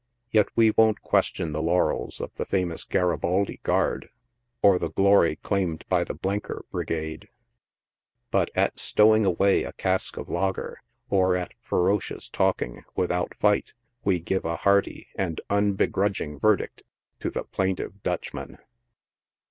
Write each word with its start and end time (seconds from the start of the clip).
Yet 0.31 0.47
we 0.55 0.71
won't 0.71 1.03
question 1.03 1.51
the 1.51 1.61
laurels 1.61 2.19
of 2.19 2.33
the 2.33 2.43
famous 2.43 2.83
Garibaldi 2.83 3.59
Guard, 3.61 4.09
or 4.63 4.79
the 4.79 4.89
glory 4.89 5.35
claimed 5.35 5.85
by 5.89 6.03
the 6.03 6.15
Blencker 6.15 6.61
Bri 6.71 6.85
gade; 6.85 7.27
but 8.31 8.49
at 8.55 8.79
stowing 8.79 9.27
away 9.27 9.63
a 9.63 9.73
cask 9.73 10.17
of 10.17 10.27
lager, 10.27 10.81
or 11.11 11.35
at 11.35 11.53
ferocious 11.61 12.29
talking, 12.29 12.83
without 12.95 13.35
figh',wo 13.39 14.17
give 14.17 14.43
a 14.43 14.55
hearty 14.55 15.09
and 15.19 15.39
unbegrudging 15.51 16.39
verdict 16.39 16.81
to 17.19 17.29
the 17.29 17.43
plaintive 17.43 18.01
Dutchman. 18.01 18.57